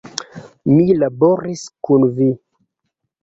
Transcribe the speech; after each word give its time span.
Mi 0.69 0.85
laboris 1.01 1.61
kun 1.89 2.07
vi! 2.17 2.31